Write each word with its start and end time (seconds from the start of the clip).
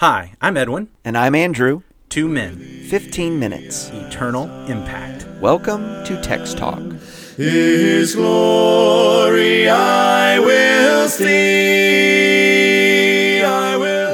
Hi, 0.00 0.34
I'm 0.42 0.58
Edwin. 0.58 0.88
And 1.06 1.16
I'm 1.16 1.34
Andrew. 1.34 1.80
Two 2.10 2.28
men, 2.28 2.58
15 2.90 3.38
minutes. 3.38 3.88
eternal 3.88 4.44
impact. 4.66 5.26
Welcome 5.40 6.04
to 6.04 6.20
Text 6.20 6.58
Talk. 6.58 6.82
His 7.38 8.14
glory 8.14 9.70
I 9.70 10.38
will 10.38 11.08
see. 11.08 12.36
I 13.42 13.78
will 13.78 14.06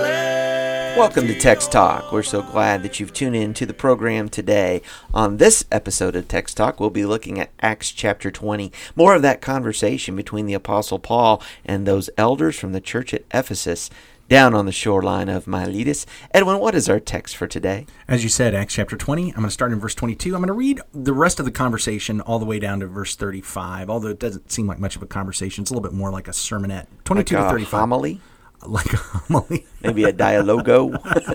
Welcome 0.97 1.27
to 1.27 1.37
Text 1.37 1.73
Talk. 1.73 2.13
We're 2.13 2.23
so 2.23 2.43
glad 2.43 2.85
that 2.85 3.01
you've 3.01 3.13
tuned 3.13 3.35
in 3.35 3.53
to 3.55 3.67
the 3.67 3.75
program 3.75 4.29
today. 4.29 4.83
On 5.13 5.39
this 5.39 5.65
episode 5.73 6.15
of 6.15 6.29
Text 6.29 6.59
Talk, 6.59 6.79
we'll 6.79 6.91
be 6.91 7.05
looking 7.05 7.41
at 7.41 7.51
Acts 7.61 7.91
chapter 7.91 8.31
20. 8.31 8.71
More 8.95 9.17
of 9.17 9.23
that 9.23 9.41
conversation 9.41 10.15
between 10.15 10.47
the 10.47 10.55
Apostle 10.55 11.01
Paul 11.01 11.43
and 11.65 11.89
those 11.89 12.09
elders 12.17 12.57
from 12.57 12.71
the 12.71 12.81
church 12.81 13.13
at 13.13 13.25
Ephesus 13.35 13.91
down 14.29 14.55
on 14.55 14.65
the 14.67 14.73
shoreline 14.73 15.29
of 15.29 15.47
Miletus. 15.47 16.07
Edwin, 16.33 16.59
what 16.59 16.75
is 16.75 16.89
our 16.89 16.99
text 17.01 17.37
for 17.37 17.47
today? 17.47 17.87
As 18.09 18.23
you 18.23 18.29
said, 18.31 18.55
Acts 18.55 18.75
chapter 18.75 18.97
20, 18.97 19.29
I'm 19.31 19.35
going 19.37 19.45
to 19.45 19.51
start 19.51 19.73
in 19.73 19.81
verse 19.81 19.95
22. 19.95 20.35
I'm 20.35 20.41
going 20.41 20.47
to 20.47 20.53
read 20.55 20.81
the 20.95 21.13
rest 21.13 21.39
of 21.39 21.45
the 21.45 21.51
conversation 21.51 22.21
all 22.23 22.39
the 22.39 22.47
way 22.47 22.59
down 22.59 22.81
to 22.81 22.87
verse 22.87 23.15
35, 23.15 23.91
although 23.91 24.09
it 24.09 24.19
doesn't 24.19 24.51
seem 24.51 24.67
like 24.67 24.79
much 24.79 24.97
of 24.97 25.03
a 25.03 25.07
conversation. 25.07 25.63
It's 25.63 25.71
a 25.71 25.75
little 25.75 25.89
bit 25.89 25.97
more 25.97 26.11
like 26.11 26.29
a 26.29 26.33
sermonette. 26.33 26.87
22 27.05 27.35
Like 27.37 27.43
to 27.43 27.47
a 27.49 27.51
35. 27.51 27.81
homily? 27.81 28.21
Like 28.67 28.93
a 28.93 28.97
homily. 28.97 29.67
Maybe 29.83 30.05
a 30.05 30.13
dialogo? 30.15 30.97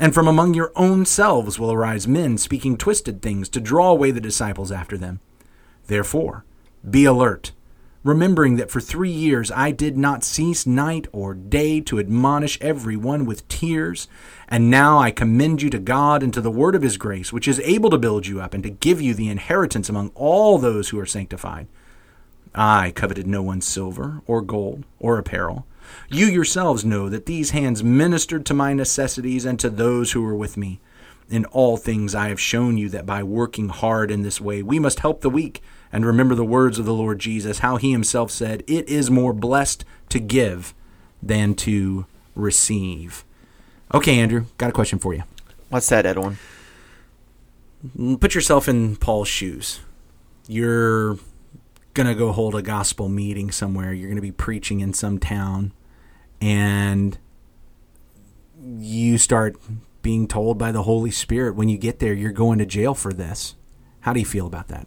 And 0.00 0.14
from 0.14 0.26
among 0.26 0.54
your 0.54 0.72
own 0.76 1.04
selves 1.04 1.58
will 1.58 1.70
arise 1.70 2.08
men 2.08 2.38
speaking 2.38 2.78
twisted 2.78 3.20
things 3.20 3.50
to 3.50 3.60
draw 3.60 3.90
away 3.90 4.10
the 4.10 4.20
disciples 4.20 4.72
after 4.72 4.96
them. 4.96 5.20
Therefore, 5.88 6.46
be 6.88 7.04
alert, 7.04 7.52
remembering 8.02 8.56
that 8.56 8.70
for 8.70 8.80
three 8.80 9.10
years 9.10 9.50
I 9.50 9.72
did 9.72 9.98
not 9.98 10.24
cease 10.24 10.66
night 10.66 11.06
or 11.12 11.34
day 11.34 11.82
to 11.82 11.98
admonish 11.98 12.58
every 12.62 12.96
one 12.96 13.26
with 13.26 13.46
tears. 13.48 14.08
And 14.48 14.70
now 14.70 14.98
I 14.98 15.10
commend 15.10 15.60
you 15.60 15.68
to 15.68 15.78
God 15.78 16.22
and 16.22 16.32
to 16.32 16.40
the 16.40 16.50
word 16.50 16.74
of 16.74 16.82
his 16.82 16.96
grace, 16.96 17.30
which 17.30 17.46
is 17.46 17.60
able 17.60 17.90
to 17.90 17.98
build 17.98 18.26
you 18.26 18.40
up 18.40 18.54
and 18.54 18.62
to 18.62 18.70
give 18.70 19.02
you 19.02 19.12
the 19.12 19.28
inheritance 19.28 19.90
among 19.90 20.12
all 20.14 20.56
those 20.56 20.88
who 20.88 20.98
are 20.98 21.04
sanctified. 21.04 21.66
I 22.54 22.90
coveted 22.92 23.26
no 23.26 23.42
one's 23.42 23.66
silver 23.66 24.22
or 24.26 24.40
gold 24.40 24.84
or 24.98 25.18
apparel. 25.18 25.66
You 26.08 26.26
yourselves 26.26 26.84
know 26.84 27.08
that 27.08 27.26
these 27.26 27.50
hands 27.50 27.84
ministered 27.84 28.44
to 28.46 28.54
my 28.54 28.72
necessities 28.72 29.44
and 29.44 29.58
to 29.60 29.70
those 29.70 30.12
who 30.12 30.22
were 30.22 30.34
with 30.34 30.56
me. 30.56 30.80
In 31.28 31.44
all 31.46 31.76
things 31.76 32.14
I 32.14 32.28
have 32.28 32.40
shown 32.40 32.76
you 32.76 32.88
that 32.88 33.06
by 33.06 33.22
working 33.22 33.68
hard 33.68 34.10
in 34.10 34.22
this 34.22 34.40
way 34.40 34.62
we 34.62 34.78
must 34.78 35.00
help 35.00 35.20
the 35.20 35.30
weak, 35.30 35.62
and 35.92 36.04
remember 36.04 36.34
the 36.34 36.44
words 36.44 36.78
of 36.78 36.84
the 36.84 36.94
Lord 36.94 37.18
Jesus, 37.18 37.60
how 37.60 37.76
he 37.76 37.92
himself 37.92 38.30
said, 38.30 38.62
It 38.66 38.88
is 38.88 39.10
more 39.10 39.32
blessed 39.32 39.84
to 40.08 40.18
give 40.18 40.74
than 41.22 41.54
to 41.54 42.06
receive. 42.34 43.24
Okay, 43.92 44.18
Andrew, 44.18 44.46
got 44.58 44.70
a 44.70 44.72
question 44.72 44.98
for 44.98 45.14
you. 45.14 45.22
What's 45.68 45.88
that, 45.88 46.06
Edwin? 46.06 46.38
Put 48.20 48.34
yourself 48.34 48.68
in 48.68 48.96
Paul's 48.96 49.28
shoes. 49.28 49.80
You're 50.46 51.18
going 51.94 52.06
to 52.06 52.14
go 52.14 52.32
hold 52.32 52.54
a 52.54 52.62
gospel 52.62 53.08
meeting 53.08 53.50
somewhere. 53.50 53.92
You're 53.92 54.08
going 54.08 54.16
to 54.16 54.22
be 54.22 54.32
preaching 54.32 54.80
in 54.80 54.92
some 54.92 55.18
town. 55.18 55.72
And 56.40 57.18
you 58.60 59.18
start 59.18 59.56
being 60.02 60.26
told 60.26 60.58
by 60.58 60.72
the 60.72 60.84
Holy 60.84 61.10
Spirit 61.10 61.54
when 61.54 61.68
you 61.68 61.76
get 61.76 61.98
there, 61.98 62.14
you're 62.14 62.32
going 62.32 62.58
to 62.58 62.66
jail 62.66 62.94
for 62.94 63.12
this. 63.12 63.54
How 64.00 64.12
do 64.12 64.20
you 64.20 64.26
feel 64.26 64.46
about 64.46 64.68
that? 64.68 64.86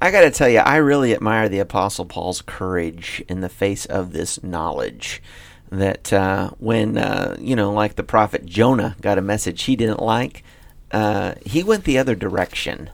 I 0.00 0.10
got 0.10 0.22
to 0.22 0.30
tell 0.30 0.48
you, 0.48 0.58
I 0.58 0.76
really 0.76 1.14
admire 1.14 1.48
the 1.48 1.58
Apostle 1.58 2.04
Paul's 2.04 2.42
courage 2.42 3.24
in 3.28 3.40
the 3.40 3.48
face 3.48 3.86
of 3.86 4.12
this 4.12 4.42
knowledge. 4.42 5.22
That 5.70 6.12
uh, 6.12 6.50
when, 6.58 6.98
uh, 6.98 7.36
you 7.40 7.56
know, 7.56 7.72
like 7.72 7.96
the 7.96 8.04
prophet 8.04 8.46
Jonah 8.46 8.94
got 9.00 9.18
a 9.18 9.22
message 9.22 9.62
he 9.62 9.74
didn't 9.74 10.02
like, 10.02 10.44
uh, 10.92 11.34
he 11.44 11.62
went 11.62 11.84
the 11.84 11.98
other 11.98 12.14
direction. 12.14 12.90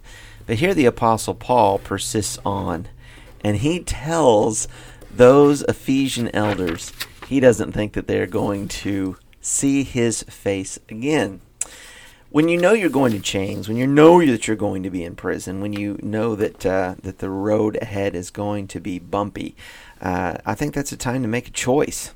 But 0.46 0.56
here 0.56 0.74
the 0.74 0.86
Apostle 0.86 1.34
Paul 1.34 1.78
persists 1.78 2.38
on, 2.46 2.88
and 3.44 3.58
he 3.58 3.80
tells 3.80 4.68
those 5.14 5.62
Ephesian 5.62 6.34
elders 6.34 6.92
he 7.32 7.40
doesn't 7.40 7.72
think 7.72 7.94
that 7.94 8.06
they're 8.06 8.26
going 8.26 8.68
to 8.68 9.16
see 9.40 9.82
his 9.82 10.22
face 10.24 10.78
again 10.88 11.40
when 12.32 12.48
you 12.48 12.56
know 12.56 12.72
you're 12.72 12.88
going 12.88 13.12
to 13.12 13.20
chains, 13.20 13.68
when 13.68 13.76
you 13.76 13.86
know 13.86 14.24
that 14.24 14.48
you're 14.48 14.56
going 14.56 14.82
to 14.82 14.90
be 14.90 15.04
in 15.04 15.14
prison, 15.14 15.60
when 15.60 15.74
you 15.74 15.98
know 16.02 16.34
that 16.34 16.64
uh, 16.64 16.94
that 17.02 17.18
the 17.18 17.28
road 17.28 17.78
ahead 17.82 18.14
is 18.14 18.30
going 18.30 18.66
to 18.68 18.80
be 18.80 18.98
bumpy, 18.98 19.54
uh, 20.00 20.38
I 20.46 20.54
think 20.54 20.72
that's 20.72 20.92
a 20.92 20.96
time 20.96 21.20
to 21.22 21.28
make 21.28 21.46
a 21.48 21.52
choice. 21.52 22.14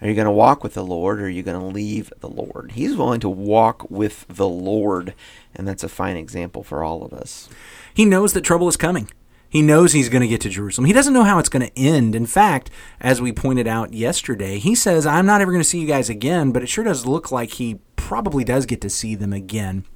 Are 0.00 0.06
you 0.06 0.14
going 0.14 0.26
to 0.26 0.30
walk 0.30 0.62
with 0.62 0.74
the 0.74 0.84
Lord, 0.84 1.20
or 1.20 1.24
are 1.24 1.28
you 1.28 1.42
going 1.42 1.58
to 1.58 1.66
leave 1.66 2.12
the 2.20 2.28
Lord? 2.28 2.72
He's 2.72 2.96
willing 2.96 3.18
to 3.20 3.28
walk 3.28 3.90
with 3.90 4.24
the 4.28 4.48
Lord, 4.48 5.14
and 5.52 5.66
that's 5.66 5.82
a 5.82 5.88
fine 5.88 6.16
example 6.16 6.62
for 6.62 6.84
all 6.84 7.02
of 7.02 7.12
us. 7.12 7.48
He 7.92 8.04
knows 8.04 8.34
that 8.34 8.42
trouble 8.42 8.68
is 8.68 8.76
coming. 8.76 9.10
He 9.56 9.62
knows 9.62 9.94
he's 9.94 10.10
going 10.10 10.20
to 10.20 10.28
get 10.28 10.42
to 10.42 10.50
Jerusalem. 10.50 10.84
He 10.84 10.92
doesn't 10.92 11.14
know 11.14 11.24
how 11.24 11.38
it's 11.38 11.48
going 11.48 11.66
to 11.66 11.78
end. 11.78 12.14
In 12.14 12.26
fact, 12.26 12.68
as 13.00 13.22
we 13.22 13.32
pointed 13.32 13.66
out 13.66 13.94
yesterday, 13.94 14.58
he 14.58 14.74
says, 14.74 15.06
I'm 15.06 15.24
not 15.24 15.40
ever 15.40 15.50
going 15.50 15.62
to 15.62 15.66
see 15.66 15.80
you 15.80 15.86
guys 15.86 16.10
again, 16.10 16.52
but 16.52 16.62
it 16.62 16.66
sure 16.66 16.84
does 16.84 17.06
look 17.06 17.32
like 17.32 17.52
he 17.52 17.80
probably 17.96 18.44
does 18.44 18.66
get 18.66 18.82
to 18.82 18.90
see 18.90 19.14
them 19.14 19.32
again. 19.32 19.86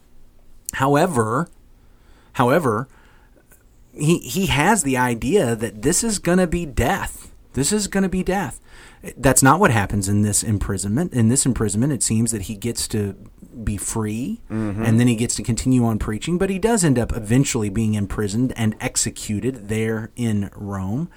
However, 0.73 1.51
however, 2.33 2.89
he 3.93 4.21
he 4.21 4.47
has 4.47 4.83
the 4.83 4.97
idea 4.97 5.55
that 5.55 5.83
this 5.83 6.03
is 6.03 6.19
going 6.19 6.39
to 6.39 6.47
be 6.47 6.65
death. 6.65 7.31
This 7.53 7.71
is 7.71 7.87
going 7.87 8.05
to 8.05 8.09
be 8.09 8.23
death. 8.23 8.63
That's 9.17 9.43
not 9.43 9.61
what 9.61 9.71
happens 9.71 10.09
in 10.09 10.23
this 10.23 10.43
imprisonment. 10.43 11.15
In 11.15 11.29
this 11.29 11.47
imprisonment, 11.47 11.93
it 11.93 12.03
seems 12.03 12.33
that 12.33 12.43
he 12.43 12.57
gets 12.57 12.87
to 12.89 13.17
be 13.65 13.77
free 13.77 14.41
mm-hmm. 14.51 14.83
and 14.83 15.01
then 15.01 15.09
he 15.09 15.17
gets 15.17 15.35
to 15.37 15.43
continue 15.43 15.85
on 15.85 15.99
preaching, 15.99 16.39
but 16.39 16.51
he 16.51 16.59
does 16.59 16.85
end 16.85 16.99
up 16.99 17.17
eventually 17.17 17.69
being 17.69 17.95
imprisoned 17.95 18.53
and 18.57 18.77
executed 18.81 19.69
there 19.69 20.11
in 20.17 20.51
Rome. 20.55 21.11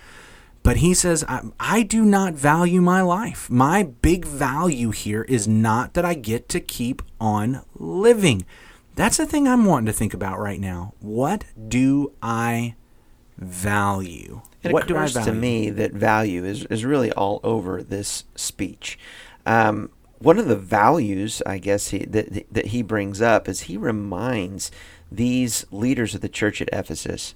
But 0.63 0.77
he 0.77 0.93
says, 0.93 1.25
I, 1.27 1.41
I 1.59 1.83
do 1.83 2.05
not 2.05 2.33
value 2.33 2.81
my 2.81 3.01
life. 3.01 3.49
My 3.49 3.83
big 3.83 4.23
value 4.23 4.91
here 4.91 5.23
is 5.23 5.45
not 5.47 5.93
that 5.93 6.05
I 6.05 6.13
get 6.13 6.47
to 6.49 6.61
keep 6.61 7.01
on 7.19 7.63
living. 7.75 8.45
That's 8.95 9.17
the 9.17 9.25
thing 9.25 9.47
I'm 9.47 9.65
wanting 9.65 9.87
to 9.87 9.93
think 9.93 10.13
about 10.13 10.39
right 10.39 10.59
now. 10.59 10.93
What 10.99 11.43
do 11.67 12.13
I 12.21 12.75
value? 13.43 14.41
It 14.61 14.71
what 14.71 14.87
do 14.87 14.95
I 14.95 15.07
value? 15.07 15.31
to 15.31 15.37
me 15.37 15.69
that 15.69 15.93
value 15.93 16.45
is, 16.45 16.65
is 16.65 16.85
really 16.85 17.11
all 17.11 17.39
over 17.43 17.83
this 17.83 18.23
speech. 18.35 18.97
Um, 19.45 19.89
one 20.19 20.39
of 20.39 20.47
the 20.47 20.55
values, 20.55 21.41
I 21.45 21.57
guess, 21.57 21.89
he, 21.89 21.99
that, 22.05 22.45
that 22.51 22.67
he 22.67 22.81
brings 22.81 23.21
up 23.21 23.49
is 23.49 23.61
he 23.61 23.75
reminds 23.75 24.71
these 25.11 25.65
leaders 25.69 26.15
of 26.15 26.21
the 26.21 26.29
church 26.29 26.61
at 26.61 26.69
Ephesus 26.71 27.35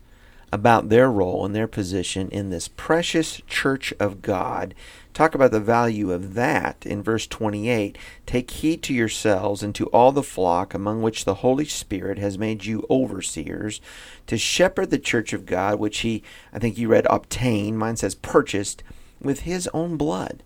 about 0.58 0.90
their 0.90 1.12
role 1.12 1.46
and 1.46 1.54
their 1.54 1.68
position 1.68 2.30
in 2.30 2.50
this 2.50 2.68
precious 2.68 3.40
church 3.46 3.94
of 4.00 4.24
God. 4.24 4.74
Talk 5.14 5.36
about 5.36 5.52
the 5.52 5.60
value 5.60 6.12
of 6.12 6.34
that 6.34 6.84
in 6.84 7.04
verse 7.04 7.28
28. 7.28 7.96
Take 8.26 8.50
heed 8.50 8.82
to 8.82 8.94
yourselves 8.94 9.62
and 9.62 9.76
to 9.76 9.86
all 9.88 10.12
the 10.12 10.24
flock 10.24 10.74
among 10.74 11.04
which 11.04 11.26
the 11.26 11.36
Holy 11.36 11.66
Spirit 11.66 12.18
has 12.18 12.40
made 12.40 12.66
you 12.66 12.88
overseers 12.90 13.80
to 14.26 14.36
shepherd 14.36 14.90
the 14.90 14.98
church 14.98 15.32
of 15.32 15.46
God, 15.46 15.80
which 15.80 16.00
he, 16.00 16.24
I 16.52 16.58
think 16.58 16.76
you 16.76 16.88
read, 16.88 17.06
obtained. 17.08 17.78
Mine 17.78 17.96
says 17.96 18.16
purchased 18.16 18.82
with 19.22 19.42
his 19.42 19.70
own 19.76 19.96
blood. 19.96 20.42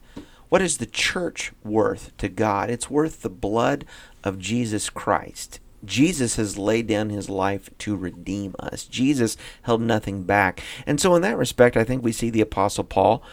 What 0.49 0.61
is 0.61 0.77
the 0.77 0.85
church 0.85 1.53
worth 1.63 2.15
to 2.17 2.27
God? 2.27 2.69
It's 2.69 2.89
worth 2.89 3.21
the 3.21 3.29
blood 3.29 3.85
of 4.25 4.39
Jesus 4.39 4.89
Christ. 4.89 5.61
Jesus 5.83 6.35
has 6.35 6.57
laid 6.57 6.87
down 6.87 7.09
his 7.09 7.29
life 7.29 7.69
to 7.79 7.95
redeem 7.95 8.55
us. 8.59 8.85
Jesus 8.85 9.37
held 9.63 9.81
nothing 9.81 10.23
back. 10.23 10.61
And 10.85 10.99
so, 10.99 11.15
in 11.15 11.21
that 11.23 11.37
respect, 11.37 11.77
I 11.77 11.83
think 11.83 12.03
we 12.03 12.11
see 12.11 12.29
the 12.29 12.41
Apostle 12.41 12.83
Paul 12.83 13.23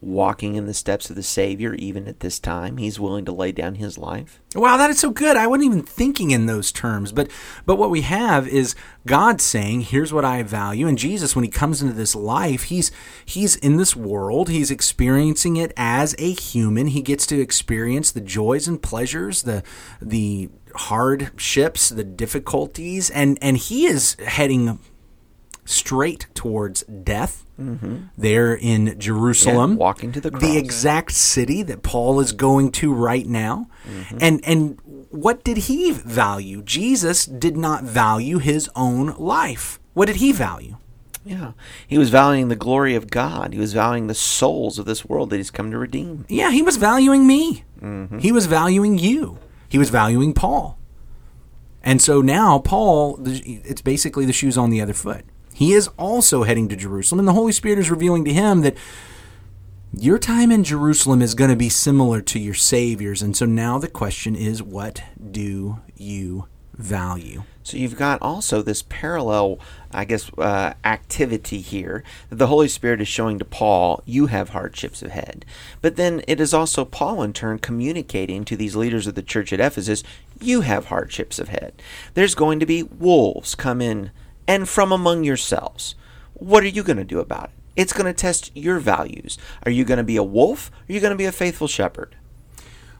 walking 0.00 0.54
in 0.54 0.66
the 0.66 0.74
steps 0.74 1.10
of 1.10 1.16
the 1.16 1.22
Savior 1.22 1.74
even 1.74 2.06
at 2.06 2.20
this 2.20 2.38
time. 2.38 2.76
He's 2.76 3.00
willing 3.00 3.24
to 3.24 3.32
lay 3.32 3.52
down 3.52 3.76
his 3.76 3.98
life. 3.98 4.40
Wow, 4.54 4.76
that 4.76 4.90
is 4.90 4.98
so 4.98 5.10
good. 5.10 5.36
I 5.36 5.46
wasn't 5.46 5.66
even 5.66 5.82
thinking 5.82 6.30
in 6.30 6.46
those 6.46 6.72
terms. 6.72 7.12
But 7.12 7.30
but 7.64 7.76
what 7.76 7.90
we 7.90 8.02
have 8.02 8.46
is 8.48 8.74
God 9.06 9.40
saying, 9.40 9.82
"Here's 9.82 10.12
what 10.12 10.24
I 10.24 10.42
value." 10.42 10.86
And 10.86 10.98
Jesus 10.98 11.34
when 11.34 11.44
he 11.44 11.50
comes 11.50 11.82
into 11.82 11.94
this 11.94 12.14
life, 12.14 12.64
he's 12.64 12.90
he's 13.24 13.56
in 13.56 13.76
this 13.76 13.96
world. 13.96 14.48
He's 14.48 14.70
experiencing 14.70 15.56
it 15.56 15.72
as 15.76 16.14
a 16.18 16.32
human. 16.32 16.88
He 16.88 17.02
gets 17.02 17.26
to 17.26 17.40
experience 17.40 18.10
the 18.10 18.20
joys 18.20 18.68
and 18.68 18.82
pleasures, 18.82 19.42
the 19.42 19.62
the 20.00 20.48
hardships, 20.74 21.88
the 21.88 22.04
difficulties, 22.04 23.10
and 23.10 23.38
and 23.42 23.56
he 23.56 23.86
is 23.86 24.14
heading 24.26 24.78
straight 25.66 26.26
towards 26.34 26.82
death 26.84 27.44
there 28.18 28.54
in 28.54 28.98
Jerusalem, 28.98 29.72
Yeah, 29.72 29.76
walking 29.76 30.12
to 30.12 30.20
the 30.20 30.30
cross. 30.30 30.42
the 30.42 30.56
exact 30.58 31.12
city 31.12 31.62
that 31.62 31.82
Paul 31.82 32.20
is 32.20 32.32
going 32.32 32.72
to 32.72 32.92
right 32.92 33.26
now. 33.26 33.68
And 34.20 34.40
and 34.46 34.78
what 35.10 35.42
did 35.44 35.56
he 35.58 35.90
value? 35.92 36.62
Jesus 36.62 37.24
did 37.26 37.56
not 37.56 37.84
value 37.84 38.38
his 38.38 38.68
own 38.76 39.14
life. 39.18 39.78
What 39.94 40.06
did 40.06 40.16
he 40.16 40.32
value? 40.32 40.76
Yeah. 41.24 41.52
He 41.88 41.98
was 41.98 42.10
valuing 42.10 42.48
the 42.48 42.56
glory 42.56 42.94
of 42.94 43.10
God. 43.10 43.52
He 43.52 43.58
was 43.58 43.72
valuing 43.72 44.06
the 44.06 44.14
souls 44.14 44.78
of 44.78 44.84
this 44.86 45.04
world 45.04 45.30
that 45.30 45.38
he's 45.38 45.50
come 45.50 45.70
to 45.72 45.78
redeem. 45.78 46.24
Yeah, 46.28 46.50
he 46.52 46.62
was 46.62 46.76
valuing 46.76 47.26
me. 47.26 47.64
Mm-hmm. 47.80 48.18
He 48.18 48.30
was 48.30 48.46
valuing 48.46 48.96
you. 48.98 49.38
He 49.68 49.78
was 49.78 49.90
valuing 49.90 50.34
Paul. 50.34 50.78
And 51.82 52.00
so 52.02 52.20
now 52.20 52.58
Paul, 52.58 53.18
it's 53.24 53.80
basically 53.82 54.24
the 54.26 54.32
shoes 54.32 54.56
on 54.58 54.70
the 54.70 54.80
other 54.80 54.92
foot. 54.92 55.24
He 55.56 55.72
is 55.72 55.88
also 55.98 56.42
heading 56.42 56.68
to 56.68 56.76
Jerusalem, 56.76 57.18
and 57.18 57.26
the 57.26 57.32
Holy 57.32 57.50
Spirit 57.50 57.78
is 57.78 57.90
revealing 57.90 58.26
to 58.26 58.32
him 58.34 58.60
that 58.60 58.76
your 59.90 60.18
time 60.18 60.52
in 60.52 60.64
Jerusalem 60.64 61.22
is 61.22 61.34
going 61.34 61.48
to 61.48 61.56
be 61.56 61.70
similar 61.70 62.20
to 62.20 62.38
your 62.38 62.52
Savior's. 62.52 63.22
And 63.22 63.34
so 63.34 63.46
now 63.46 63.78
the 63.78 63.88
question 63.88 64.36
is, 64.36 64.62
what 64.62 65.02
do 65.30 65.80
you 65.96 66.46
value? 66.74 67.44
So 67.62 67.78
you've 67.78 67.96
got 67.96 68.20
also 68.20 68.60
this 68.60 68.82
parallel, 68.82 69.58
I 69.92 70.04
guess, 70.04 70.30
uh, 70.36 70.74
activity 70.84 71.62
here 71.62 72.04
that 72.28 72.36
the 72.36 72.48
Holy 72.48 72.68
Spirit 72.68 73.00
is 73.00 73.08
showing 73.08 73.38
to 73.38 73.46
Paul, 73.46 74.02
you 74.04 74.26
have 74.26 74.50
hardships 74.50 75.02
ahead. 75.02 75.46
But 75.80 75.96
then 75.96 76.22
it 76.28 76.38
is 76.38 76.52
also 76.52 76.84
Paul, 76.84 77.22
in 77.22 77.32
turn, 77.32 77.60
communicating 77.60 78.44
to 78.44 78.58
these 78.58 78.76
leaders 78.76 79.06
of 79.06 79.14
the 79.14 79.22
church 79.22 79.54
at 79.54 79.60
Ephesus, 79.60 80.02
you 80.38 80.60
have 80.60 80.88
hardships 80.88 81.38
ahead. 81.38 81.80
There's 82.12 82.34
going 82.34 82.60
to 82.60 82.66
be 82.66 82.82
wolves 82.82 83.54
come 83.54 83.80
in 83.80 84.10
and 84.46 84.68
from 84.68 84.92
among 84.92 85.24
yourselves. 85.24 85.94
What 86.34 86.62
are 86.62 86.68
you 86.68 86.82
going 86.82 86.98
to 86.98 87.04
do 87.04 87.18
about 87.18 87.44
it? 87.44 87.50
It's 87.76 87.92
going 87.92 88.06
to 88.06 88.12
test 88.12 88.50
your 88.56 88.78
values. 88.78 89.36
Are 89.64 89.70
you 89.70 89.84
going 89.84 89.98
to 89.98 90.04
be 90.04 90.16
a 90.16 90.22
wolf? 90.22 90.70
Or 90.70 90.90
are 90.90 90.92
you 90.94 91.00
going 91.00 91.10
to 91.10 91.16
be 91.16 91.26
a 91.26 91.32
faithful 91.32 91.68
shepherd? 91.68 92.16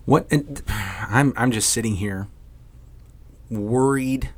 What 0.04 0.26
and 0.30 0.62
I'm 0.68 1.32
I'm 1.36 1.50
just 1.50 1.70
sitting 1.70 1.96
here 1.96 2.28
worried, 3.50 4.30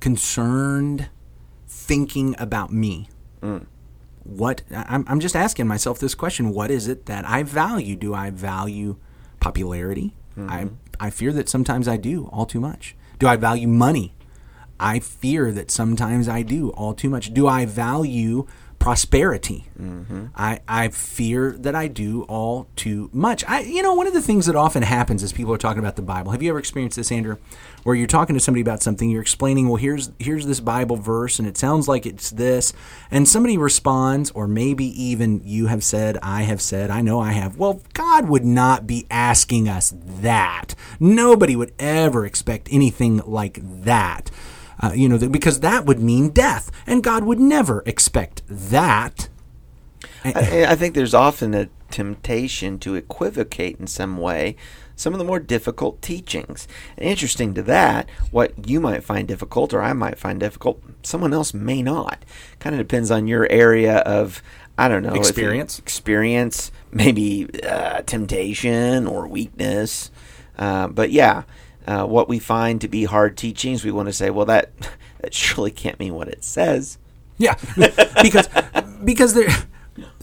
concerned, 0.00 1.08
thinking 1.66 2.34
about 2.38 2.72
me. 2.72 3.08
Mm. 3.40 3.66
What 4.24 4.62
I'm 4.70 5.06
I'm 5.08 5.20
just 5.20 5.34
asking 5.34 5.66
myself 5.66 5.98
this 5.98 6.14
question, 6.14 6.50
what 6.50 6.70
is 6.70 6.86
it 6.86 7.06
that 7.06 7.24
I 7.24 7.44
value? 7.44 7.96
Do 7.96 8.12
I 8.12 8.30
value 8.30 8.96
popularity? 9.40 10.14
Mm-hmm. 10.36 10.50
I 10.50 10.68
I 11.00 11.10
fear 11.10 11.32
that 11.32 11.48
sometimes 11.48 11.88
I 11.88 11.96
do 11.96 12.26
all 12.26 12.44
too 12.44 12.60
much. 12.60 12.94
Do 13.18 13.26
I 13.26 13.36
value 13.36 13.68
money? 13.68 14.14
I 14.80 15.00
fear 15.00 15.52
that 15.52 15.70
sometimes 15.70 16.28
I 16.28 16.42
do 16.42 16.70
all 16.70 16.94
too 16.94 17.10
much. 17.10 17.32
Do 17.32 17.46
I 17.46 17.66
value 17.66 18.46
prosperity? 18.78 19.66
Mm-hmm. 19.80 20.26
I, 20.36 20.60
I 20.68 20.88
fear 20.88 21.52
that 21.58 21.74
I 21.74 21.88
do 21.88 22.22
all 22.22 22.68
too 22.76 23.10
much. 23.12 23.44
I 23.48 23.60
you 23.60 23.82
know 23.82 23.94
one 23.94 24.06
of 24.06 24.14
the 24.14 24.22
things 24.22 24.46
that 24.46 24.56
often 24.56 24.82
happens 24.82 25.22
is 25.22 25.32
people 25.32 25.52
are 25.52 25.58
talking 25.58 25.80
about 25.80 25.96
the 25.96 26.02
Bible. 26.02 26.32
Have 26.32 26.42
you 26.42 26.50
ever 26.50 26.58
experienced 26.58 26.96
this, 26.96 27.10
Andrew? 27.10 27.38
Where 27.82 27.96
you're 27.96 28.06
talking 28.06 28.34
to 28.34 28.40
somebody 28.40 28.60
about 28.60 28.82
something, 28.82 29.10
you're 29.10 29.22
explaining, 29.22 29.68
well, 29.68 29.76
here's 29.76 30.12
here's 30.18 30.46
this 30.46 30.60
Bible 30.60 30.96
verse, 30.96 31.38
and 31.38 31.48
it 31.48 31.56
sounds 31.56 31.88
like 31.88 32.06
it's 32.06 32.30
this, 32.30 32.72
and 33.10 33.28
somebody 33.28 33.58
responds, 33.58 34.30
or 34.30 34.46
maybe 34.46 34.86
even 35.02 35.40
you 35.44 35.66
have 35.66 35.82
said, 35.82 36.16
I 36.22 36.42
have 36.42 36.60
said, 36.60 36.90
I 36.90 37.00
know 37.00 37.18
I 37.18 37.32
have. 37.32 37.56
Well, 37.56 37.82
God 37.94 38.28
would 38.28 38.44
not 38.44 38.86
be 38.86 39.06
asking 39.10 39.68
us 39.68 39.92
that. 40.20 40.74
Nobody 41.00 41.56
would 41.56 41.72
ever 41.78 42.24
expect 42.24 42.68
anything 42.70 43.18
like 43.26 43.58
that. 43.62 44.30
Uh, 44.80 44.92
you 44.94 45.08
know, 45.08 45.18
because 45.28 45.60
that 45.60 45.84
would 45.86 46.00
mean 46.00 46.28
death, 46.30 46.70
and 46.86 47.02
God 47.02 47.24
would 47.24 47.40
never 47.40 47.82
expect 47.84 48.42
that. 48.48 49.28
I, 50.24 50.66
I 50.70 50.74
think 50.76 50.94
there's 50.94 51.14
often 51.14 51.54
a 51.54 51.68
temptation 51.90 52.78
to 52.78 52.94
equivocate 52.94 53.80
in 53.80 53.86
some 53.86 54.18
way 54.18 54.56
some 54.94 55.14
of 55.14 55.18
the 55.18 55.24
more 55.24 55.38
difficult 55.38 56.02
teachings. 56.02 56.66
And 56.96 57.08
interesting 57.08 57.54
to 57.54 57.62
that, 57.62 58.08
what 58.32 58.68
you 58.68 58.80
might 58.80 59.04
find 59.04 59.28
difficult 59.28 59.72
or 59.72 59.80
I 59.80 59.92
might 59.92 60.18
find 60.18 60.40
difficult, 60.40 60.82
someone 61.02 61.32
else 61.32 61.54
may 61.54 61.82
not. 61.82 62.24
Kind 62.58 62.74
of 62.74 62.80
depends 62.80 63.10
on 63.10 63.28
your 63.28 63.46
area 63.48 63.98
of, 63.98 64.42
I 64.76 64.88
don't 64.88 65.04
know, 65.04 65.14
Experience. 65.14 65.78
experience, 65.78 66.72
maybe 66.90 67.48
uh, 67.62 68.02
temptation 68.02 69.06
or 69.06 69.28
weakness. 69.28 70.10
Uh, 70.58 70.88
but 70.88 71.12
yeah, 71.12 71.44
uh, 71.88 72.04
what 72.04 72.28
we 72.28 72.38
find 72.38 72.82
to 72.82 72.88
be 72.88 73.04
hard 73.04 73.36
teachings, 73.36 73.82
we 73.82 73.90
want 73.90 74.08
to 74.08 74.12
say, 74.12 74.28
well, 74.28 74.44
that 74.44 74.70
that 75.20 75.32
surely 75.34 75.70
can't 75.70 75.98
mean 75.98 76.14
what 76.14 76.28
it 76.28 76.44
says. 76.44 76.98
Yeah, 77.38 77.54
because 78.22 78.48
because 79.02 79.32
there, 79.32 79.48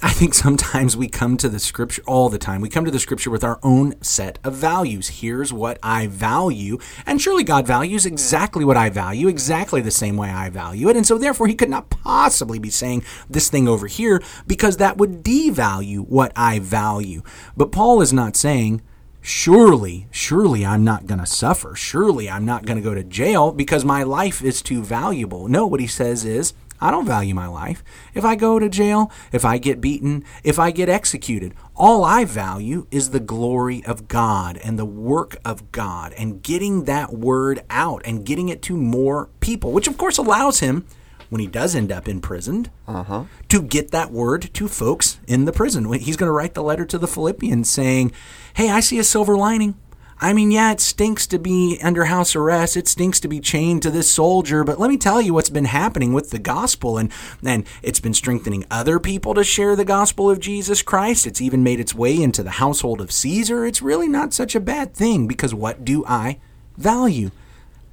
I 0.04 0.12
think 0.12 0.36
sometimes 0.36 0.96
we 0.96 1.08
come 1.08 1.38
to 1.38 1.50
the 1.50 1.58
scripture 1.58 2.04
all 2.06 2.30
the 2.30 2.38
time. 2.38 2.62
We 2.62 2.70
come 2.70 2.86
to 2.86 2.92
the 2.92 3.00
scripture 3.00 3.32
with 3.32 3.44
our 3.44 3.60
own 3.64 4.00
set 4.04 4.38
of 4.44 4.54
values. 4.54 5.08
Here's 5.08 5.52
what 5.52 5.80
I 5.82 6.06
value, 6.06 6.78
and 7.04 7.20
surely 7.20 7.44
God 7.44 7.66
values 7.66 8.06
exactly 8.06 8.64
what 8.64 8.78
I 8.78 8.92
value, 8.92 9.28
exactly 9.28 9.82
the 9.82 9.90
same 9.90 10.18
way 10.18 10.30
I 10.30 10.52
value 10.52 10.88
it, 10.90 10.96
and 10.96 11.08
so 11.08 11.18
therefore 11.18 11.48
He 11.48 11.56
could 11.56 11.70
not 11.70 11.90
possibly 11.90 12.60
be 12.60 12.70
saying 12.70 13.04
this 13.28 13.50
thing 13.50 13.68
over 13.68 13.88
here 13.88 14.22
because 14.46 14.78
that 14.78 14.98
would 14.98 15.24
devalue 15.24 16.08
what 16.08 16.32
I 16.36 16.60
value. 16.60 17.24
But 17.58 17.72
Paul 17.72 18.02
is 18.02 18.14
not 18.14 18.36
saying 18.36 18.84
surely, 19.26 20.08
surely 20.12 20.66
I'm 20.66 20.84
not 20.84 21.08
going 21.08 21.20
to 21.20 21.26
suffer. 21.26 21.76
Surely 21.76 22.30
I'm 22.30 22.46
not 22.46 22.66
going 22.66 22.78
to 22.78 22.84
go 22.84 22.94
to 22.94 23.04
jail 23.04 23.52
because 23.52 23.84
my 23.84 24.04
life 24.04 24.44
is 24.44 24.62
too 24.62 24.84
valuable. 24.84 25.48
No, 25.48 25.66
what 25.66 25.80
he 25.80 25.88
says 25.88 26.26
is, 26.26 26.54
I 26.80 26.92
don't 26.92 27.06
value 27.06 27.34
my 27.34 27.48
life. 27.48 27.84
If 28.14 28.24
I 28.24 28.36
go 28.36 28.60
to 28.60 28.70
jail, 28.70 29.12
if 29.32 29.46
I 29.46 29.58
get 29.58 29.82
beaten, 29.82 30.24
if 30.44 30.60
I 30.60 30.72
get 30.72 30.90
executed, 30.90 31.54
all 31.76 32.04
I 32.04 32.26
value 32.26 32.86
is 32.92 33.10
the 33.10 33.20
glory 33.20 33.84
of 33.86 34.08
God 34.08 34.58
and 34.58 34.78
the 34.78 34.86
work 34.86 35.38
of 35.44 35.72
God 35.72 36.14
and 36.14 36.44
getting 36.44 36.84
that 36.84 37.14
word 37.14 37.64
out 37.70 38.02
and 38.06 38.26
getting 38.26 38.50
it 38.50 38.62
to 38.64 38.78
more 38.78 39.30
people, 39.40 39.72
which 39.72 39.88
of 39.88 39.98
course 39.98 40.18
allows 40.18 40.60
him 40.60 40.86
when 41.30 41.42
he 41.42 41.48
does 41.48 41.76
end 41.76 41.92
up 41.92 42.08
imprisoned, 42.08 42.70
uh-huh. 42.88 43.26
to 43.50 43.62
get 43.62 43.92
that 43.92 44.12
word 44.12 44.54
to 44.54 44.68
folks 44.68 45.20
in 45.28 45.46
the 45.46 45.52
prison. 45.52 45.92
He's 45.94 46.18
going 46.18 46.30
to 46.30 46.34
write 46.34 46.54
the 46.54 46.64
letter 46.64 46.86
to 46.86 46.98
the 46.98 47.08
Philippians 47.08 47.70
saying, 47.70 48.12
Hey, 48.54 48.70
I 48.70 48.80
see 48.80 49.00
a 49.00 49.04
silver 49.04 49.36
lining. 49.36 49.76
I 50.20 50.32
mean, 50.32 50.50
yeah, 50.50 50.72
it 50.72 50.80
stinks 50.80 51.28
to 51.28 51.40
be 51.40 51.78
under 51.84 52.06
house 52.06 52.36
arrest. 52.36 52.78
It 52.78 52.88
stinks 52.88 53.20
to 53.20 53.28
be 53.28 53.42
chained 53.42 53.84
to 53.84 53.92
this 53.92 54.10
soldier, 54.12 54.64
but 54.64 54.80
let 54.80 54.90
me 54.90 54.96
tell 54.96 55.22
you 55.22 55.34
what's 55.34 55.50
been 55.50 55.66
happening 55.66 56.14
with 56.14 56.30
the 56.30 56.40
gospel 56.40 56.98
and 56.98 57.12
and 57.44 57.68
it's 57.84 58.00
been 58.00 58.14
strengthening 58.14 58.66
other 58.72 58.98
people 58.98 59.34
to 59.34 59.44
share 59.44 59.76
the 59.76 59.84
gospel 59.84 60.30
of 60.30 60.40
Jesus 60.40 60.82
Christ. 60.82 61.28
It's 61.28 61.42
even 61.42 61.64
made 61.64 61.82
its 61.82 61.94
way 61.94 62.22
into 62.22 62.44
the 62.44 62.52
household 62.52 63.02
of 63.02 63.12
Caesar. 63.12 63.66
It's 63.66 63.82
really 63.82 64.08
not 64.08 64.34
such 64.34 64.56
a 64.56 64.62
bad 64.62 64.94
thing 64.94 65.28
because 65.28 65.54
what 65.54 65.84
do 65.84 66.06
I 66.08 66.40
value? 66.78 67.32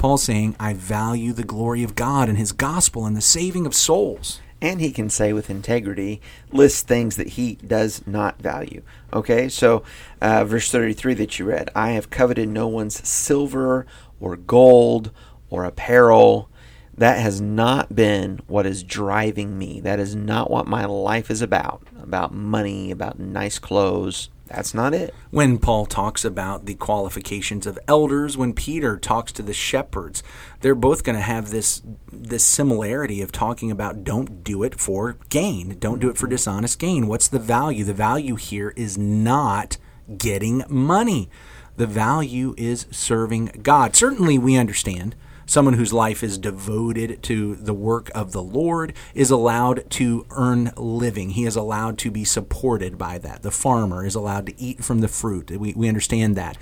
Paul's 0.03 0.25
saying, 0.25 0.57
I 0.59 0.75
value 0.75 1.33
the 1.33 1.45
glory 1.45 1.85
of 1.85 1.95
God 1.95 2.29
and 2.29 2.37
his 2.37 2.51
gospel 2.51 3.07
and 3.07 3.17
the 3.17 3.21
saving 3.21 3.67
of 3.67 3.73
souls. 3.73 4.41
and 4.61 4.81
he 4.81 4.91
can 4.91 5.09
say 5.09 5.33
with 5.33 5.49
integrity 5.49 6.21
list 6.51 6.89
things 6.89 7.15
that 7.17 7.29
he 7.29 7.55
does 7.65 8.05
not 8.05 8.43
value. 8.43 8.83
Okay 9.13 9.49
so 9.49 9.85
uh, 10.21 10.45
verse 10.45 10.73
33 10.73 11.15
that 11.15 11.39
you 11.39 11.45
read 11.45 11.71
i 11.77 11.91
have 11.93 12.11
coveted 12.11 12.49
no 12.49 12.67
one's 12.67 13.09
silver 13.09 13.87
or 14.19 14.35
gold 14.37 15.13
or 15.51 15.65
apparel. 15.65 16.51
That 16.99 17.21
has 17.21 17.41
not 17.41 17.95
been 17.95 18.41
what 18.49 18.67
is 18.67 18.83
driving 18.83 19.57
me. 19.57 19.81
That 19.81 20.01
is 20.01 20.17
not 20.17 20.51
what 20.51 20.67
my 20.67 20.85
life 20.85 21.31
is 21.31 21.43
about 21.43 21.87
about 22.03 22.35
money 22.35 22.91
about 22.91 23.21
nice 23.21 23.61
clothes 23.61 24.31
that's 24.53 24.75
not 24.75 24.95
it 24.95 25.15
when 25.33 25.59
Paul 25.59 25.87
talks 25.87 26.27
about 26.27 26.67
the 26.67 26.75
qualifications 26.75 27.67
of 27.67 27.79
elders, 27.89 28.37
when 28.37 28.53
Peter 28.53 28.99
talks 28.99 29.33
to 29.33 29.43
the 29.43 29.55
shepherds, 29.55 30.23
they're 30.61 30.75
both 30.75 31.05
going 31.05 31.17
to 31.17 31.23
have 31.23 31.51
this 31.51 31.83
this 32.13 32.45
similarity 32.45 33.23
of 33.23 33.33
talking 33.33 33.71
about 33.71 34.05
don't 34.05 34.45
do 34.45 34.63
it 34.63 34.79
for 34.79 35.17
gain, 35.31 35.79
don't 35.79 36.01
do 36.01 36.11
it 36.11 36.19
for 36.19 36.27
dishonest 36.27 36.79
gain. 36.79 37.07
What's 37.07 37.29
the 37.29 37.39
value? 37.39 37.83
The 37.83 37.95
value 37.95 38.37
here 38.37 38.75
is 38.77 38.99
not 38.99 39.79
getting 40.19 40.65
money. 40.69 41.31
The 41.77 41.87
value 41.87 42.55
is 42.59 42.87
serving 42.91 43.61
God. 43.63 43.97
Certainly 43.97 44.37
we 44.37 44.57
understand 44.57 45.17
Someone 45.47 45.75
whose 45.75 45.93
life 45.93 46.23
is 46.23 46.39
devoted 46.39 47.23
to 47.25 47.57
the 47.57 47.75
work 47.75 48.11
of 48.15 48.33
the 48.33 48.43
Lord 48.43 48.95
is 49.15 49.31
allowed 49.31 49.89
to 49.91 50.27
earn 50.31 50.73
living. 50.77 51.31
He 51.31 51.45
is 51.45 51.57
allowed 51.57 51.99
to 51.99 52.11
be 52.11 52.25
supported 52.25 52.97
by 52.97 53.19
that. 53.19 53.43
The 53.43 53.51
farmer 53.51 54.05
is 54.07 54.15
allowed 54.15 54.47
to 54.47 54.61
eat 54.61 54.85
from 54.85 55.01
the 55.01 55.09
fruit. 55.09 55.51
We, 55.51 55.73
we 55.75 55.89
understand 55.89 56.37
that. 56.37 56.57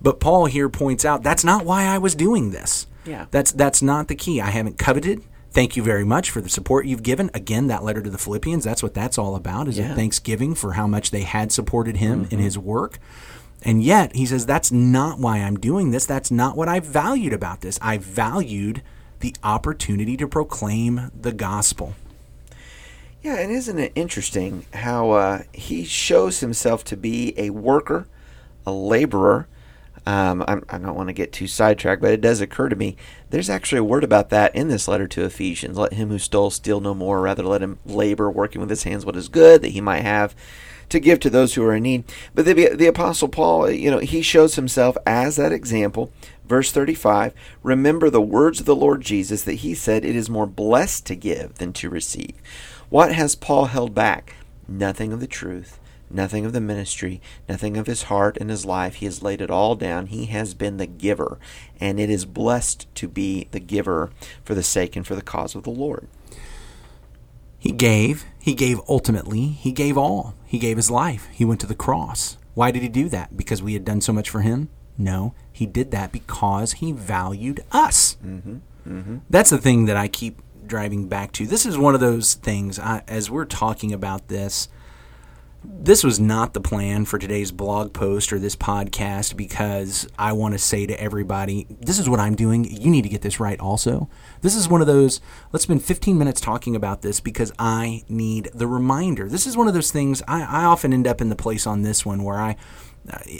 But 0.00 0.20
Paul 0.20 0.46
here 0.46 0.68
points 0.68 1.04
out 1.04 1.22
that's 1.22 1.44
not 1.44 1.64
why 1.64 1.84
I 1.84 1.98
was 1.98 2.14
doing 2.14 2.50
this. 2.50 2.86
Yeah. 3.04 3.26
That's 3.30 3.52
that's 3.52 3.82
not 3.82 4.08
the 4.08 4.14
key. 4.14 4.40
I 4.40 4.50
haven't 4.50 4.78
coveted. 4.78 5.22
Thank 5.50 5.74
you 5.74 5.82
very 5.82 6.04
much 6.04 6.30
for 6.30 6.42
the 6.42 6.50
support 6.50 6.84
you've 6.84 7.02
given. 7.02 7.30
Again, 7.32 7.68
that 7.68 7.82
letter 7.82 8.02
to 8.02 8.10
the 8.10 8.18
Philippians, 8.18 8.62
that's 8.62 8.82
what 8.82 8.92
that's 8.92 9.16
all 9.16 9.34
about, 9.36 9.68
is 9.68 9.78
Yeah. 9.78 9.92
a 9.92 9.94
thanksgiving 9.94 10.54
for 10.54 10.74
how 10.74 10.86
much 10.86 11.12
they 11.12 11.22
had 11.22 11.50
supported 11.50 11.96
him 11.96 12.24
mm-hmm. 12.24 12.34
in 12.34 12.40
his 12.40 12.58
work. 12.58 12.98
And 13.66 13.82
yet, 13.82 14.14
he 14.14 14.26
says, 14.26 14.46
that's 14.46 14.70
not 14.70 15.18
why 15.18 15.38
I'm 15.38 15.56
doing 15.56 15.90
this. 15.90 16.06
That's 16.06 16.30
not 16.30 16.56
what 16.56 16.68
I 16.68 16.78
valued 16.78 17.32
about 17.32 17.62
this. 17.62 17.80
I 17.82 17.98
valued 17.98 18.80
the 19.18 19.34
opportunity 19.42 20.16
to 20.18 20.28
proclaim 20.28 21.10
the 21.20 21.32
gospel. 21.32 21.94
Yeah, 23.22 23.40
and 23.40 23.50
isn't 23.50 23.76
it 23.76 23.90
interesting 23.96 24.66
how 24.72 25.10
uh, 25.10 25.42
he 25.52 25.84
shows 25.84 26.38
himself 26.38 26.84
to 26.84 26.96
be 26.96 27.34
a 27.36 27.50
worker, 27.50 28.06
a 28.64 28.70
laborer? 28.70 29.48
Um, 30.06 30.44
I'm, 30.46 30.64
I 30.68 30.78
don't 30.78 30.94
want 30.94 31.08
to 31.08 31.12
get 31.12 31.32
too 31.32 31.48
sidetracked, 31.48 32.00
but 32.00 32.12
it 32.12 32.20
does 32.20 32.40
occur 32.40 32.68
to 32.68 32.76
me 32.76 32.96
there's 33.30 33.50
actually 33.50 33.78
a 33.78 33.84
word 33.84 34.04
about 34.04 34.30
that 34.30 34.54
in 34.54 34.68
this 34.68 34.86
letter 34.86 35.08
to 35.08 35.24
Ephesians. 35.24 35.76
Let 35.76 35.94
him 35.94 36.10
who 36.10 36.18
stole 36.18 36.50
steal 36.50 36.80
no 36.80 36.94
more, 36.94 37.20
rather 37.20 37.42
let 37.42 37.62
him 37.62 37.78
labor, 37.84 38.30
working 38.30 38.60
with 38.60 38.70
his 38.70 38.84
hands 38.84 39.04
what 39.04 39.16
is 39.16 39.28
good, 39.28 39.62
that 39.62 39.70
he 39.72 39.80
might 39.80 40.02
have 40.02 40.34
to 40.88 41.00
give 41.00 41.18
to 41.20 41.30
those 41.30 41.54
who 41.54 41.64
are 41.64 41.74
in 41.74 41.82
need. 41.82 42.04
But 42.34 42.44
the, 42.44 42.52
the 42.74 42.86
Apostle 42.86 43.28
Paul, 43.28 43.70
you 43.70 43.90
know, 43.90 43.98
he 43.98 44.22
shows 44.22 44.54
himself 44.54 44.96
as 45.06 45.36
that 45.36 45.52
example. 45.52 46.12
Verse 46.46 46.70
35 46.70 47.34
Remember 47.62 48.08
the 48.08 48.20
words 48.20 48.60
of 48.60 48.66
the 48.66 48.76
Lord 48.76 49.00
Jesus 49.00 49.42
that 49.42 49.54
he 49.54 49.74
said, 49.74 50.04
It 50.04 50.14
is 50.16 50.30
more 50.30 50.46
blessed 50.46 51.06
to 51.06 51.16
give 51.16 51.54
than 51.54 51.72
to 51.74 51.90
receive. 51.90 52.34
What 52.88 53.12
has 53.12 53.34
Paul 53.34 53.66
held 53.66 53.94
back? 53.94 54.34
Nothing 54.68 55.12
of 55.12 55.20
the 55.20 55.26
truth, 55.26 55.78
nothing 56.10 56.44
of 56.44 56.52
the 56.52 56.60
ministry, 56.60 57.20
nothing 57.48 57.76
of 57.76 57.86
his 57.86 58.04
heart 58.04 58.36
and 58.40 58.50
his 58.50 58.64
life. 58.64 58.96
He 58.96 59.06
has 59.06 59.22
laid 59.22 59.40
it 59.40 59.50
all 59.50 59.74
down. 59.74 60.06
He 60.06 60.26
has 60.26 60.54
been 60.54 60.76
the 60.76 60.86
giver, 60.86 61.38
and 61.80 61.98
it 61.98 62.10
is 62.10 62.24
blessed 62.24 62.86
to 62.96 63.08
be 63.08 63.48
the 63.50 63.60
giver 63.60 64.10
for 64.44 64.54
the 64.54 64.62
sake 64.62 64.96
and 64.96 65.06
for 65.06 65.14
the 65.14 65.22
cause 65.22 65.54
of 65.54 65.64
the 65.64 65.70
Lord. 65.70 66.08
He 67.58 67.72
gave. 67.72 68.24
He 68.38 68.54
gave 68.54 68.80
ultimately. 68.88 69.48
He 69.48 69.72
gave 69.72 69.98
all. 69.98 70.34
He 70.44 70.58
gave 70.58 70.76
his 70.76 70.90
life. 70.90 71.28
He 71.32 71.44
went 71.44 71.60
to 71.62 71.66
the 71.66 71.74
cross. 71.74 72.36
Why 72.54 72.70
did 72.70 72.82
he 72.82 72.88
do 72.88 73.08
that? 73.08 73.36
Because 73.36 73.62
we 73.62 73.72
had 73.72 73.84
done 73.84 74.00
so 74.00 74.12
much 74.12 74.30
for 74.30 74.40
him? 74.40 74.68
No. 74.96 75.34
He 75.52 75.66
did 75.66 75.90
that 75.90 76.12
because 76.12 76.74
he 76.74 76.92
valued 76.92 77.64
us. 77.72 78.16
Mm-hmm, 78.24 78.56
mm-hmm. 78.88 79.16
That's 79.28 79.50
the 79.50 79.58
thing 79.58 79.86
that 79.86 79.96
I 79.96 80.08
keep 80.08 80.40
driving 80.66 81.08
back 81.08 81.32
to. 81.32 81.46
This 81.46 81.66
is 81.66 81.76
one 81.76 81.94
of 81.94 82.00
those 82.00 82.34
things, 82.34 82.78
I, 82.78 83.02
as 83.08 83.30
we're 83.30 83.44
talking 83.44 83.92
about 83.92 84.28
this, 84.28 84.68
this 85.68 86.04
was 86.04 86.20
not 86.20 86.54
the 86.54 86.60
plan 86.60 87.04
for 87.04 87.18
today's 87.18 87.50
blog 87.50 87.92
post 87.92 88.32
or 88.32 88.38
this 88.38 88.54
podcast 88.54 89.36
because 89.36 90.08
I 90.18 90.32
want 90.32 90.54
to 90.54 90.58
say 90.58 90.86
to 90.86 91.00
everybody, 91.00 91.66
this 91.80 91.98
is 91.98 92.08
what 92.08 92.20
I'm 92.20 92.34
doing. 92.34 92.64
You 92.64 92.90
need 92.90 93.02
to 93.02 93.08
get 93.08 93.22
this 93.22 93.40
right 93.40 93.58
also. 93.58 94.08
This 94.42 94.54
is 94.54 94.68
one 94.68 94.80
of 94.80 94.86
those, 94.86 95.20
let's 95.52 95.64
spend 95.64 95.84
15 95.84 96.16
minutes 96.16 96.40
talking 96.40 96.76
about 96.76 97.02
this 97.02 97.20
because 97.20 97.52
I 97.58 98.04
need 98.08 98.50
the 98.54 98.66
reminder. 98.66 99.28
This 99.28 99.46
is 99.46 99.56
one 99.56 99.68
of 99.68 99.74
those 99.74 99.90
things, 99.90 100.22
I, 100.28 100.42
I 100.42 100.64
often 100.64 100.92
end 100.92 101.06
up 101.06 101.20
in 101.20 101.30
the 101.30 101.36
place 101.36 101.66
on 101.66 101.82
this 101.82 102.06
one 102.06 102.22
where 102.22 102.38
I, 102.38 102.56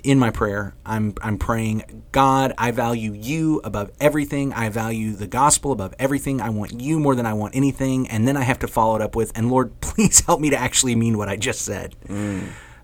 in 0.04 0.18
my 0.18 0.30
prayer, 0.30 0.75
I'm, 0.85 1.14
I'm 1.23 1.38
praying, 1.38 2.04
God, 2.12 2.52
I 2.58 2.70
value 2.70 3.12
you 3.12 3.61
above 3.64 3.90
everything. 4.00 4.52
I 4.52 4.68
value 4.68 5.12
the 5.12 5.26
gospel 5.26 5.73
above 5.73 5.94
everything. 5.99 6.40
I 6.40 6.50
want 6.50 6.80
you 6.80 6.99
more 6.99 7.14
than 7.14 7.26
I 7.26 7.35
want 7.35 7.54
anything. 7.56 8.08
And 8.08 8.26
then 8.26 8.37
I 8.37 8.42
have 8.42 8.58
to 8.61 8.68
follow 8.68 8.96
it 8.96 9.02
up 9.02 9.16
with, 9.16 9.32
and 9.37 9.50
Lord, 9.50 9.80
please 9.80 10.20
help 10.20 10.40
me 10.40 10.50
to 10.50 10.56
actually 10.56 10.94
mean 10.94 11.18
what 11.18 11.28
I 11.28 11.37
just 11.37 11.62
said. 11.62 11.94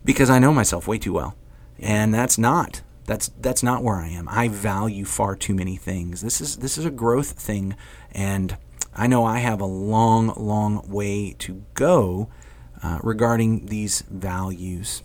Because 0.04 0.30
I 0.30 0.38
know 0.38 0.52
myself 0.52 0.88
way 0.88 0.98
too 0.98 1.12
well. 1.12 1.36
And 1.78 2.12
that's 2.12 2.38
not. 2.38 2.82
That's 3.04 3.28
that's 3.40 3.64
not 3.64 3.82
where 3.82 3.96
I 3.96 4.08
am. 4.08 4.28
I 4.28 4.46
value 4.46 5.04
far 5.04 5.34
too 5.34 5.54
many 5.54 5.76
things. 5.76 6.20
This 6.20 6.40
is 6.40 6.58
this 6.58 6.78
is 6.78 6.84
a 6.84 6.90
growth 6.90 7.32
thing 7.32 7.76
and 8.12 8.56
I 8.94 9.06
know 9.06 9.24
I 9.24 9.38
have 9.38 9.60
a 9.60 9.66
long, 9.66 10.34
long 10.36 10.86
way 10.88 11.34
to 11.38 11.64
go 11.74 12.28
uh, 12.82 12.98
regarding 13.02 13.66
these 13.66 14.02
values. 14.02 15.02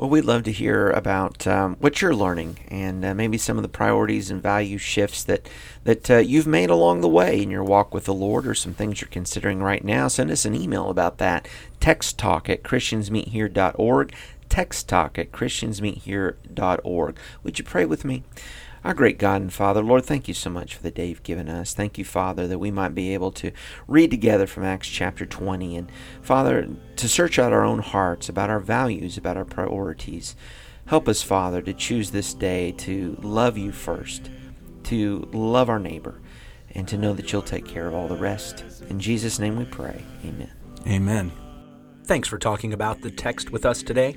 Well, 0.00 0.08
we'd 0.08 0.24
love 0.24 0.44
to 0.44 0.50
hear 0.50 0.88
about 0.88 1.46
um, 1.46 1.76
what 1.78 2.00
you're 2.00 2.14
learning 2.14 2.60
and 2.68 3.04
uh, 3.04 3.14
maybe 3.14 3.36
some 3.36 3.58
of 3.58 3.62
the 3.62 3.68
priorities 3.68 4.30
and 4.30 4.40
value 4.40 4.78
shifts 4.78 5.22
that 5.24 5.46
that 5.84 6.10
uh, 6.10 6.16
you've 6.16 6.46
made 6.46 6.70
along 6.70 7.02
the 7.02 7.08
way 7.08 7.42
in 7.42 7.50
your 7.50 7.62
walk 7.62 7.92
with 7.92 8.06
the 8.06 8.14
Lord, 8.14 8.46
or 8.46 8.54
some 8.54 8.72
things 8.72 9.02
you're 9.02 9.10
considering 9.10 9.62
right 9.62 9.84
now. 9.84 10.08
Send 10.08 10.30
us 10.30 10.46
an 10.46 10.54
email 10.54 10.88
about 10.88 11.18
that. 11.18 11.46
Text 11.80 12.16
talk 12.16 12.48
at 12.48 12.62
christiansmeethere.org. 12.62 14.14
Text 14.48 14.88
talk 14.88 15.18
at 15.18 15.32
christiansmeethere.org. 15.32 17.16
Would 17.42 17.58
you 17.58 17.64
pray 17.66 17.84
with 17.84 18.02
me? 18.02 18.22
Our 18.82 18.94
great 18.94 19.18
God 19.18 19.42
and 19.42 19.52
Father, 19.52 19.82
Lord, 19.82 20.06
thank 20.06 20.26
you 20.26 20.32
so 20.32 20.48
much 20.48 20.74
for 20.74 20.82
the 20.82 20.90
day 20.90 21.08
you've 21.08 21.22
given 21.22 21.50
us. 21.50 21.74
Thank 21.74 21.98
you, 21.98 22.04
Father, 22.04 22.46
that 22.46 22.58
we 22.58 22.70
might 22.70 22.94
be 22.94 23.12
able 23.12 23.30
to 23.32 23.50
read 23.86 24.10
together 24.10 24.46
from 24.46 24.64
Acts 24.64 24.88
chapter 24.88 25.26
20. 25.26 25.76
And, 25.76 25.92
Father, 26.22 26.66
to 26.96 27.08
search 27.08 27.38
out 27.38 27.52
our 27.52 27.64
own 27.64 27.80
hearts 27.80 28.30
about 28.30 28.48
our 28.48 28.60
values, 28.60 29.18
about 29.18 29.36
our 29.36 29.44
priorities. 29.44 30.34
Help 30.86 31.08
us, 31.08 31.22
Father, 31.22 31.60
to 31.60 31.74
choose 31.74 32.10
this 32.10 32.32
day 32.32 32.72
to 32.72 33.18
love 33.20 33.58
you 33.58 33.70
first, 33.70 34.30
to 34.84 35.28
love 35.32 35.68
our 35.68 35.78
neighbor, 35.78 36.18
and 36.74 36.88
to 36.88 36.96
know 36.96 37.12
that 37.12 37.32
you'll 37.32 37.42
take 37.42 37.66
care 37.66 37.86
of 37.86 37.94
all 37.94 38.08
the 38.08 38.16
rest. 38.16 38.64
In 38.88 38.98
Jesus' 38.98 39.38
name 39.38 39.56
we 39.56 39.66
pray. 39.66 40.02
Amen. 40.24 40.50
Amen. 40.86 41.32
Thanks 42.04 42.28
for 42.28 42.38
talking 42.38 42.72
about 42.72 43.02
the 43.02 43.10
text 43.10 43.50
with 43.50 43.66
us 43.66 43.82
today. 43.82 44.16